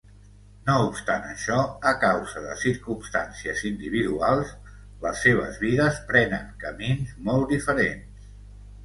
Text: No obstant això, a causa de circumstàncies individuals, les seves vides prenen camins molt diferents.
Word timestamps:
No 0.67 0.75
obstant 0.83 1.25
això, 1.33 1.57
a 1.91 1.91
causa 2.03 2.41
de 2.45 2.55
circumstàncies 2.61 3.61
individuals, 3.71 4.55
les 5.05 5.21
seves 5.27 5.61
vides 5.65 6.01
prenen 6.09 6.49
camins 6.65 7.13
molt 7.29 7.47
diferents. 7.53 8.27